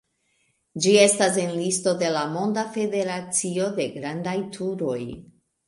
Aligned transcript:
Ĝi 0.85 0.93
estas 1.01 1.37
en 1.41 1.51
listo 1.57 1.93
de 1.99 2.09
la 2.17 2.25
Monda 2.33 2.65
Federacio 2.79 3.71
de 3.79 3.89
Grandaj 4.01 4.37
Turoj. 4.59 5.01